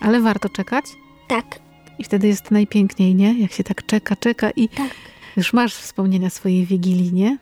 Ale 0.00 0.20
warto 0.20 0.48
czekać? 0.48 0.84
tak. 1.28 1.44
I 1.98 2.04
wtedy 2.04 2.26
jest 2.26 2.50
najpiękniej, 2.50 3.14
nie? 3.14 3.38
Jak 3.40 3.52
się 3.52 3.64
tak 3.64 3.86
czeka, 3.86 4.16
czeka 4.16 4.50
i 4.50 4.68
Tak. 4.68 4.90
już 5.36 5.52
masz 5.52 5.74
wspomnienia 5.74 6.30
swojej 6.30 6.66
Wigilii, 6.66 7.12
nie? 7.12 7.38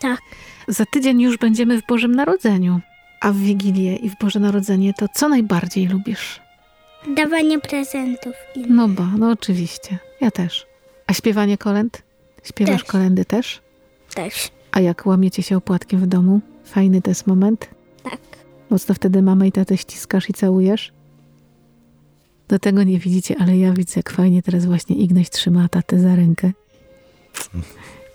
Tak. 0.00 0.20
Za 0.68 0.84
tydzień 0.86 1.20
już 1.20 1.36
będziemy 1.38 1.82
w 1.82 1.86
Bożym 1.86 2.14
Narodzeniu. 2.14 2.80
A 3.20 3.32
w 3.32 3.36
Wigilię 3.36 3.96
i 3.96 4.10
w 4.10 4.18
Boże 4.20 4.40
Narodzenie 4.40 4.94
to 4.94 5.06
co 5.14 5.28
najbardziej 5.28 5.86
lubisz? 5.86 6.40
Dawanie 7.16 7.58
prezentów. 7.58 8.32
innym. 8.54 8.76
No 8.76 8.88
ba, 8.88 9.08
no 9.18 9.30
oczywiście. 9.30 9.98
Ja 10.20 10.30
też. 10.30 10.66
A 11.06 11.12
śpiewanie 11.12 11.58
kolęd? 11.58 12.02
Śpiewasz 12.42 12.80
Też. 12.82 12.84
kolendy 12.84 13.24
też? 13.24 13.60
Też. 14.14 14.50
A 14.72 14.80
jak 14.80 15.06
łamiecie 15.06 15.42
się 15.42 15.56
opłatkiem 15.56 16.00
w 16.00 16.06
domu? 16.06 16.40
Fajny 16.64 17.02
to 17.02 17.10
jest 17.10 17.26
moment? 17.26 17.68
Tak. 18.02 18.18
Mocno 18.70 18.94
wtedy 18.94 19.22
mamę 19.22 19.48
i 19.48 19.52
tatę 19.52 19.76
ściskasz 19.76 20.30
i 20.30 20.32
całujesz? 20.32 20.92
Do 22.48 22.58
tego 22.58 22.82
nie 22.82 22.98
widzicie, 22.98 23.36
ale 23.40 23.56
ja 23.56 23.72
widzę, 23.72 23.92
jak 23.96 24.10
fajnie 24.10 24.42
teraz 24.42 24.66
właśnie 24.66 24.96
Ignaś 24.96 25.30
trzyma 25.30 25.68
tatę 25.68 26.00
za 26.00 26.16
rękę. 26.16 26.52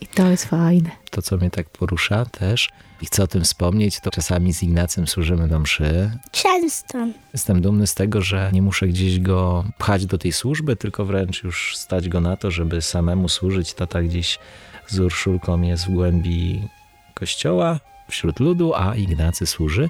I 0.01 0.07
to 0.07 0.29
jest 0.29 0.45
fajne. 0.45 0.89
To, 1.11 1.21
co 1.21 1.37
mnie 1.37 1.49
tak 1.49 1.69
porusza 1.69 2.25
też 2.25 2.69
i 3.01 3.05
chcę 3.05 3.23
o 3.23 3.27
tym 3.27 3.43
wspomnieć, 3.43 3.99
to 3.99 4.11
czasami 4.11 4.53
z 4.53 4.63
Ignacym 4.63 5.07
służymy 5.07 5.47
do 5.47 5.59
mszy. 5.59 6.11
Często. 6.31 7.07
Jestem 7.33 7.61
dumny 7.61 7.87
z 7.87 7.93
tego, 7.95 8.21
że 8.21 8.49
nie 8.53 8.61
muszę 8.61 8.87
gdzieś 8.87 9.19
go 9.19 9.65
pchać 9.77 10.05
do 10.05 10.17
tej 10.17 10.31
służby, 10.31 10.75
tylko 10.75 11.05
wręcz 11.05 11.43
już 11.43 11.77
stać 11.77 12.09
go 12.09 12.21
na 12.21 12.37
to, 12.37 12.51
żeby 12.51 12.81
samemu 12.81 13.29
służyć. 13.29 13.73
Tata 13.73 14.01
gdzieś 14.01 14.39
z 14.87 14.99
Urszulką 14.99 15.61
jest 15.61 15.85
w 15.85 15.91
głębi 15.91 16.67
kościoła, 17.13 17.79
wśród 18.09 18.39
ludu, 18.39 18.73
a 18.75 18.95
Ignacy 18.95 19.45
służy. 19.45 19.87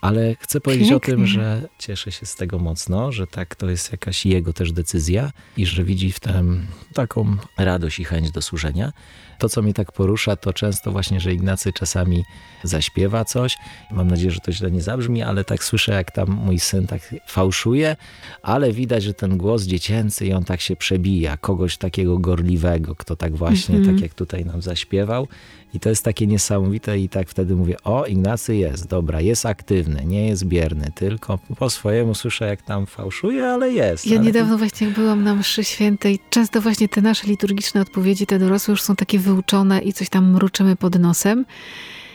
Ale 0.00 0.34
chcę 0.40 0.60
powiedzieć 0.60 0.92
o 0.92 1.00
tym, 1.00 1.16
Pięknie. 1.16 1.26
że 1.34 1.68
cieszę 1.78 2.12
się 2.12 2.26
z 2.26 2.34
tego 2.36 2.58
mocno, 2.58 3.12
że 3.12 3.26
tak 3.26 3.54
to 3.54 3.70
jest 3.70 3.92
jakaś 3.92 4.26
jego 4.26 4.52
też 4.52 4.72
decyzja 4.72 5.30
i 5.56 5.66
że 5.66 5.84
widzi 5.84 6.12
w 6.12 6.20
tym 6.20 6.66
taką 6.94 7.36
radość 7.58 7.98
i 8.00 8.04
chęć 8.04 8.30
do 8.30 8.42
służenia. 8.42 8.92
To, 9.38 9.48
co 9.48 9.62
mnie 9.62 9.74
tak 9.74 9.92
porusza, 9.92 10.36
to 10.36 10.52
często 10.52 10.92
właśnie, 10.92 11.20
że 11.20 11.32
Ignacy 11.34 11.72
czasami 11.72 12.24
zaśpiewa 12.64 13.24
coś. 13.24 13.56
Mam 13.90 14.08
nadzieję, 14.08 14.30
że 14.30 14.40
to 14.40 14.52
źle 14.52 14.70
nie 14.70 14.82
zabrzmi, 14.82 15.22
ale 15.22 15.44
tak 15.44 15.64
słyszę, 15.64 15.92
jak 15.92 16.10
tam 16.10 16.30
mój 16.30 16.58
syn 16.58 16.86
tak 16.86 17.14
fałszuje, 17.28 17.96
ale 18.42 18.72
widać, 18.72 19.02
że 19.02 19.14
ten 19.14 19.36
głos 19.38 19.62
dziecięcy 19.62 20.26
i 20.26 20.32
on 20.32 20.44
tak 20.44 20.60
się 20.60 20.76
przebija. 20.76 21.36
Kogoś 21.36 21.76
takiego 21.76 22.18
gorliwego, 22.18 22.94
kto 22.96 23.16
tak 23.16 23.36
właśnie, 23.36 23.76
Mhm. 23.76 23.94
tak 23.96 24.02
jak 24.02 24.14
tutaj 24.14 24.44
nam 24.44 24.62
zaśpiewał. 24.62 25.28
I 25.74 25.80
to 25.80 25.88
jest 25.88 26.04
takie 26.04 26.26
niesamowite 26.26 26.98
i 26.98 27.08
tak 27.08 27.28
wtedy 27.28 27.56
mówię, 27.56 27.76
o 27.84 28.06
Ignacy 28.06 28.56
jest, 28.56 28.86
dobra, 28.86 29.20
jest 29.20 29.46
aktywny, 29.46 30.04
nie 30.04 30.28
jest 30.28 30.44
bierny, 30.44 30.86
tylko 30.94 31.38
po 31.58 31.70
swojemu 31.70 32.14
słyszę, 32.14 32.46
jak 32.46 32.62
tam 32.62 32.86
fałszuje, 32.86 33.46
ale 33.46 33.70
jest. 33.70 34.06
Ja 34.06 34.16
ale 34.16 34.26
niedawno 34.26 34.58
właśnie 34.58 34.86
jak 34.86 34.96
byłam 34.96 35.24
na 35.24 35.34
mszy 35.34 35.64
świętej, 35.64 36.18
często 36.30 36.60
właśnie 36.60 36.88
te 36.88 37.00
nasze 37.00 37.26
liturgiczne 37.26 37.80
odpowiedzi, 37.80 38.26
te 38.26 38.38
dorosłe 38.38 38.72
już 38.72 38.82
są 38.82 38.96
takie 38.96 39.18
wyuczone 39.18 39.80
i 39.80 39.92
coś 39.92 40.08
tam 40.08 40.32
mruczymy 40.32 40.76
pod 40.76 40.98
nosem. 40.98 41.44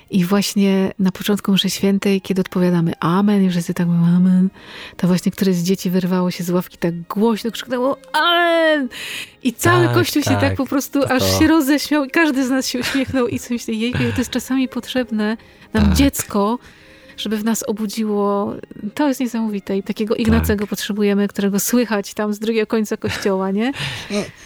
I 0.09 0.25
właśnie 0.25 0.91
na 0.99 1.11
początku 1.11 1.51
mszy 1.51 1.69
świętej, 1.69 2.21
kiedy 2.21 2.41
odpowiadamy 2.41 2.93
amen 2.99 3.43
i 3.45 3.49
wszyscy 3.49 3.73
tak 3.73 3.87
mówią 3.87 4.15
amen, 4.15 4.49
to 4.97 5.07
właśnie 5.07 5.31
któreś 5.31 5.55
z 5.55 5.63
dzieci 5.63 5.89
wyrwało 5.89 6.31
się 6.31 6.43
z 6.43 6.49
ławki 6.49 6.77
tak 6.77 7.01
głośno, 7.01 7.51
krzyknęło 7.51 7.97
amen! 8.13 8.89
I 9.43 9.53
cały 9.53 9.85
Tak, 9.85 9.93
kościół 9.93 10.23
się 10.23 10.29
tak, 10.29 10.41
tak 10.41 10.55
po 10.55 10.65
prostu 10.65 11.01
to 11.01 11.11
aż 11.11 11.39
się 11.39 11.47
roześmiał 11.47 12.05
i 12.05 12.09
każdy 12.09 12.45
z 12.45 12.49
nas 12.49 12.67
się 12.67 12.79
uśmiechnął 12.79 13.27
i 13.27 13.39
coś 13.39 13.67
jejku, 13.67 13.99
to 13.99 14.17
jest 14.17 14.29
czasami 14.29 14.67
potrzebne 14.67 15.37
nam 15.73 15.85
Tak. 15.85 15.93
dziecko, 15.93 16.59
żeby 17.17 17.37
w 17.37 17.43
nas 17.43 17.63
obudziło. 17.67 18.53
To 18.93 19.07
jest 19.07 19.19
niesamowite 19.19 19.77
i 19.77 19.83
takiego 19.83 20.15
Ignacego 20.15 20.63
Tak. 20.63 20.69
potrzebujemy, 20.69 21.27
którego 21.27 21.59
słychać 21.59 22.13
tam 22.13 22.33
z 22.33 22.39
drugiego 22.39 22.67
końca 22.67 22.97
kościoła, 22.97 23.51
nie? 23.51 23.71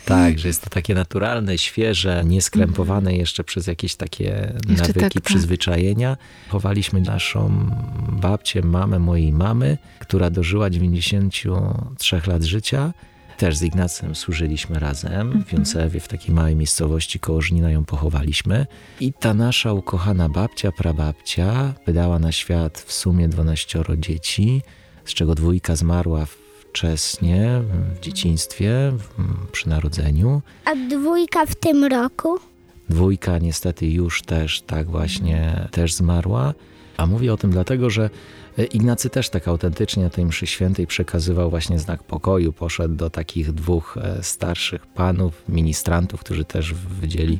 Tak, 0.06 0.40
że 0.40 0.48
jest 0.48 0.63
to 0.63 0.70
takie 0.70 0.96
naturalne, 0.96 1.58
świeże, 1.58 2.24
nieskrępowane 2.25 3.16
jeszcze 3.16 3.44
przez 3.44 3.68
jakieś 3.68 3.96
takie 3.96 4.54
Jeszcze 4.70 4.82
nawyki, 4.88 5.00
tak, 5.00 5.13
tak. 5.13 5.24
przyzwyczajenia. 5.24 6.18
Chowaliśmy 6.50 7.01
naszą 7.01 7.70
babcię, 8.12 8.62
mamę 8.62 9.00
mojej 9.00 9.32
mamy, 9.34 9.78
która 10.00 10.30
dożyła 10.30 10.70
93 10.70 12.22
lat 12.28 12.44
życia. 12.44 12.94
Też 13.41 13.57
z 13.57 13.63
Ignacem 13.63 14.15
służyliśmy 14.15 14.79
razem 14.79 15.43
w 15.48 15.53
Jącewie, 15.53 16.00
w 16.00 16.07
takiej 16.07 16.36
małej 16.36 16.55
miejscowości 16.55 17.19
koło 17.19 17.41
Żnina 17.41 17.71
ją 17.71 17.86
pochowaliśmy. 17.86 18.65
I 19.00 19.13
ta 19.13 19.33
nasza 19.33 19.74
ukochana 19.74 20.29
babcia, 20.29 20.71
prababcia 20.71 21.74
wydała 21.88 22.19
na 22.19 22.31
świat 22.31 22.79
w 22.79 22.93
sumie 22.93 23.27
12 23.27 23.83
dzieci, 23.98 24.62
z 25.05 25.13
czego 25.13 25.36
dwójka 25.36 25.75
zmarła 25.75 26.25
wcześnie, 26.69 27.62
w 27.95 28.00
dzieciństwie, 28.00 28.91
przy 29.51 29.69
narodzeniu. 29.69 30.41
A 30.65 30.75
dwójka 30.75 31.45
w 31.45 31.55
tym 31.55 31.86
roku? 31.86 32.39
Dwójka 32.89 33.38
niestety 33.38 33.88
już 33.88 34.21
też 34.21 34.62
tak 34.62 34.88
właśnie 34.89 35.67
też 35.71 35.93
zmarła. 35.93 36.53
A 36.98 37.05
mówię 37.05 37.33
o 37.33 37.38
tym 37.38 37.51
dlatego, 37.51 37.89
że 37.89 38.10
Ignacy 38.74 39.10
też 39.10 39.29
tak 39.29 39.48
autentycznie 39.48 40.03
na 40.03 40.10
tej 40.10 40.25
mszy 40.25 40.48
świętej 40.48 40.88
przekazywał 40.88 41.50
właśnie 41.50 41.79
znak 41.79 42.03
pokoju. 42.03 42.53
Poszedł 42.53 42.96
do 42.96 43.10
takich 43.10 43.53
dwóch 43.53 43.98
e, 44.01 44.24
starszych 44.24 44.88
panów, 44.88 45.43
ministrantów, 45.50 46.20
którzy 46.20 46.46
też 46.46 46.74
wydzieli 46.74 47.39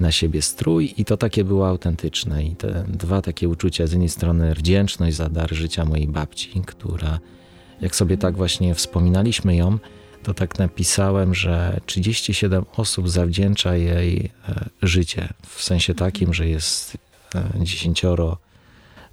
na 0.00 0.12
siebie 0.12 0.42
strój 0.42 0.94
i 0.96 1.04
to 1.04 1.16
takie 1.16 1.44
było 1.44 1.68
autentyczne. 1.68 2.44
I 2.44 2.56
te 2.56 2.84
dwa 2.88 3.22
takie 3.22 3.48
uczucia, 3.48 3.86
z 3.86 3.92
jednej 3.92 4.08
strony 4.08 4.54
wdzięczność 4.54 5.16
za 5.16 5.28
dar 5.28 5.54
życia 5.54 5.84
mojej 5.84 6.06
babci, 6.06 6.62
która 6.66 7.18
jak 7.80 7.96
sobie 7.96 8.16
tak 8.16 8.36
właśnie 8.36 8.74
wspominaliśmy 8.74 9.56
ją, 9.56 9.78
to 10.22 10.34
tak 10.34 10.58
napisałem, 10.58 11.34
że 11.34 11.80
37 11.86 12.64
osób 12.76 13.08
zawdzięcza 13.08 13.76
jej 13.76 14.30
e, 14.48 14.64
życie. 14.82 15.28
W 15.46 15.62
sensie 15.62 15.94
takim, 15.94 16.34
że 16.34 16.48
jest 16.48 16.98
e, 17.34 17.50
10 17.60 18.04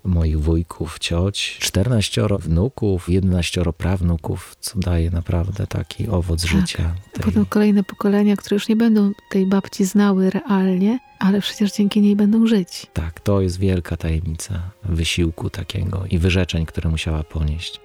moich 0.04 0.40
wujków, 0.40 1.00
cioć, 1.00 1.58
14 1.60 2.22
wnuków, 2.40 3.10
11 3.10 3.64
prawnuków, 3.78 4.56
co 4.60 4.80
daje 4.80 5.12
naprawdę 5.12 5.68
taki 5.68 6.08
owoc 6.08 6.44
życia. 6.46 6.96
Tej, 7.14 7.24
Potem 7.24 7.46
kolejne 7.46 7.84
pokolenia, 7.84 8.36
które 8.36 8.54
już 8.56 8.68
nie 8.68 8.76
będą 8.76 9.12
tej 9.30 9.46
babci 9.46 9.86
znały 9.86 10.30
realnie, 10.30 11.00
ale 11.20 11.42
przecież 11.42 11.74
dzięki 11.74 12.02
niej 12.02 12.16
będą 12.16 12.48
żyć. 12.48 12.88
tak, 12.94 13.20
to 13.20 13.42
jest 13.42 13.60
wielka 13.60 13.98
tajemnica 13.98 14.60
wysiłku 14.84 15.50
takiego 15.50 16.04
i 16.10 16.18
wyrzeczeń, 16.18 16.66
które 16.66 16.90
musiała 16.90 17.24
ponieść. 17.24 17.80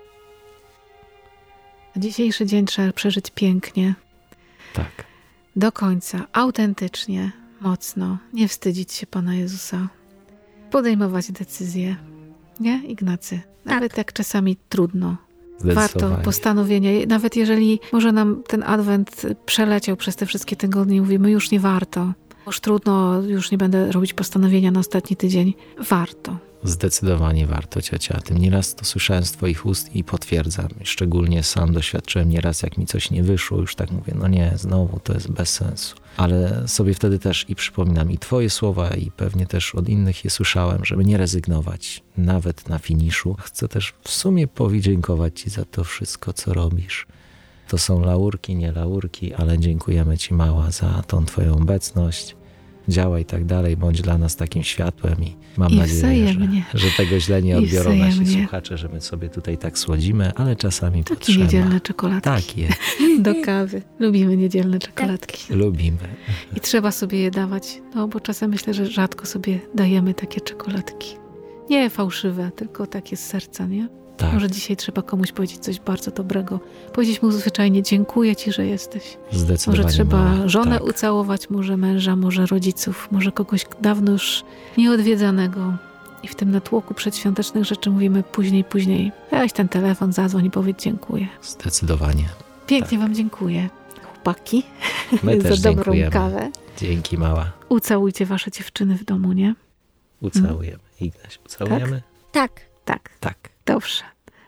Dzisiejszy 1.97 2.47
dzień 2.47 2.67
trzeba 2.67 2.93
przeżyć 2.93 3.31
pięknie, 3.31 3.95
Tak. 4.75 5.05
do 5.57 5.73
końca, 5.73 6.27
autentycznie, 6.33 7.33
mocno, 7.61 8.19
nie 8.33 8.49
wstydzić 8.49 8.93
się 8.93 9.07
Pana 9.07 9.35
Jezusa, 9.35 9.89
podejmować 10.71 11.33
decyzje. 11.33 11.97
Nie, 12.61 12.83
Ignacy? 12.87 13.41
Nawet 13.65 13.97
jak 13.97 14.13
czasami 14.13 14.57
trudno. 14.69 15.17
Warto 15.61 16.11
postanowienia. 16.25 16.91
Nawet 17.09 17.37
jeżeli 17.37 17.81
może 17.93 18.13
nam 18.13 18.43
ten 18.49 18.63
adwent 18.63 19.23
przeleciał 19.47 19.97
przez 19.97 20.17
te 20.17 20.27
wszystkie 20.27 20.57
tygodnie 20.57 20.97
i 20.97 21.01
mówimy, 21.01 21.31
już 21.31 21.51
nie 21.51 21.61
warto. 21.61 22.13
Już 22.47 22.61
trudno, 22.61 23.23
już 23.23 23.51
nie 23.51 23.59
będę 23.59 23.93
robić 23.93 24.15
postanowienia 24.15 24.71
na 24.71 24.81
ostatni 24.81 25.17
tydzień. 25.17 25.55
Warto. 25.89 26.37
Zdecydowanie 26.63 27.47
warto, 27.47 27.83
ciocia. 27.83 28.21
Tym 28.21 28.39
nieraz 28.39 28.75
to 28.75 28.85
słyszałem 28.85 29.25
z 29.25 29.33
twoich 29.33 29.67
ust 29.67 29.97
i 29.97 30.05
potwierdzam. 30.05 30.69
Szczególnie 30.83 31.43
sam 31.43 31.73
doświadczyłem 31.73 32.29
nieraz, 32.29 32.63
jak 32.63 32.79
mi 32.79 32.87
coś 32.87 33.11
nie 33.11 33.23
wyszło, 33.23 33.59
już 33.59 33.75
tak 33.75 33.91
mówię, 33.91 34.13
no 34.17 34.29
nie, 34.29 34.53
znowu 34.57 35.01
to 35.01 35.13
jest 35.13 35.31
bez 35.31 35.49
sensu. 35.49 35.97
Ale 36.17 36.69
sobie 36.69 36.95
wtedy 36.95 37.19
też 37.19 37.45
i 37.49 37.55
przypominam 37.55 38.11
i 38.11 38.19
twoje 38.19 38.51
słowa 38.51 38.91
i 38.91 39.11
pewnie 39.11 39.47
też 39.47 39.75
od 39.75 39.89
innych 39.89 40.25
je 40.25 40.31
słyszałem, 40.31 40.85
żeby 40.85 41.05
nie 41.05 41.17
rezygnować, 41.17 42.03
nawet 42.17 42.69
na 42.69 42.79
finiszu. 42.79 43.37
Chcę 43.41 43.69
też 43.69 43.95
w 44.03 44.11
sumie 44.11 44.49
podziękować 44.49 45.41
ci 45.41 45.51
za 45.51 45.65
to 45.65 45.85
wszystko, 45.85 46.33
co 46.33 46.55
robisz. 46.55 47.07
To 47.69 47.79
są 47.79 48.01
laurki, 48.01 48.57
nie 48.57 48.73
laurki, 48.73 49.35
ale 49.35 49.59
dziękujemy 49.59 50.19
ci 50.19 50.35
mała 50.35 50.71
za 50.71 51.03
tą 51.07 51.25
twoją 51.25 51.55
obecność. 51.55 52.37
Działaj 52.89 53.25
tak 53.25 53.45
dalej, 53.45 53.77
bądź 53.77 54.03
dla 54.03 54.19
nas 54.19 54.37
takim 54.37 54.63
światłem 54.63 55.25
i 55.25 55.37
mam 55.57 55.73
I 55.73 55.77
nadzieję, 55.77 56.29
że, 56.73 56.79
że 56.79 56.87
tego 56.97 57.21
źle 57.21 57.43
nie 57.43 57.53
I 57.53 57.55
odbiorą 57.57 57.97
nasi 57.97 58.27
słuchacze, 58.27 58.79
że 58.79 58.89
my 58.89 59.01
sobie 59.01 59.29
tutaj 59.29 59.59
tak 59.59 59.79
słodzimy, 59.79 60.33
ale 60.35 60.57
czasami 60.57 61.05
Takie 61.05 61.17
potrzeba. 61.17 61.45
niedzielne 61.45 61.81
czekoladki. 61.81 62.25
Tak 62.31 62.57
jest, 62.59 62.81
Do 63.23 63.35
kawy. 63.45 63.83
Lubimy 63.99 64.37
niedzielne 64.37 64.79
czekoladki. 64.79 65.55
lubimy. 65.55 65.99
I 66.57 66.61
trzeba 66.61 66.91
sobie 66.91 67.19
je 67.19 67.31
dawać. 67.31 67.81
No 67.95 68.09
bo 68.09 68.21
czasem 68.21 68.51
myślę, 68.51 68.75
że 68.75 68.87
rzadko 68.87 69.27
sobie 69.27 69.59
dajemy 69.75 70.15
takie 70.15 70.41
czekoladki. 70.41 71.17
Nie 71.71 71.91
fałszywe, 71.91 72.51
tylko 72.57 72.87
takie 72.87 73.17
z 73.17 73.27
serca, 73.27 73.67
nie? 73.67 73.89
Tak, 74.17 74.33
Może 74.33 74.51
dzisiaj 74.51 74.77
trzeba 74.77 75.03
komuś 75.03 75.33
powiedzieć 75.33 75.59
coś 75.59 75.81
bardzo 75.81 76.11
dobrego. 76.11 76.61
Powiedzieć 76.93 77.23
mu 77.23 77.31
zwyczajnie 77.31 77.83
dziękuję 77.83 78.37
ci, 78.37 78.53
że 78.53 78.67
jesteś. 78.67 79.17
zdecydowanie. 79.33 79.83
Może 79.85 79.95
trzeba 79.95 80.49
żonę 80.49 80.79
tak. 80.79 80.89
ucałować, 80.89 81.51
może 81.51 81.77
męża, 81.77 82.17
może 82.17 82.47
rodziców, 82.47 83.09
może 83.11 83.33
kogoś 83.33 83.65
dawno 83.81 84.13
już 84.13 84.45
nieodwiedzanego. 84.77 85.77
I 86.23 86.29
w 86.29 86.35
tym 86.35 86.51
natłoku 86.51 86.95
przedświątecznych 86.95 87.65
rzeczy 87.65 87.91
mówimy 87.91 88.23
później, 88.23 88.65
później. 88.65 89.13
Weź 89.31 89.53
ten 89.53 89.69
telefon, 89.69 90.13
zadzwoń 90.13 90.45
i 90.45 90.51
powiedz 90.51 90.79
dziękuję. 90.79 91.29
Zdecydowanie. 91.43 92.25
Pięknie 92.67 92.99
Wam 92.99 93.15
dziękuję, 93.15 93.69
chłopaki, 94.05 94.63
My 95.23 95.37
też 95.43 95.59
za 95.59 95.69
dobrą 95.69 95.83
dziękujemy. 95.93 96.11
kawę. 96.11 96.51
Dzięki 96.79 97.19
mała. 97.19 97.53
Ucałujcie 97.69 98.27
Wasze 98.27 98.51
dziewczyny 98.51 98.99
w 98.99 99.05
domu, 99.05 99.33
nie? 99.33 99.55
Ucałujemy. 100.21 100.79
Ignaś, 101.01 101.39
ucałujemy? 101.47 102.03
Tak, 102.33 102.61
Tak, 102.85 103.11
Tak. 103.21 103.56
Dobrze. 103.67 104.03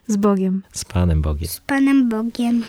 Z 0.06 0.16
Bogiem. 0.16 0.62
Z 0.72 0.84
Panem 0.84 1.22
Bogiem. 1.22 1.48
z 1.48 1.60
Panem 1.60 2.08
Bogiem. 2.08 2.64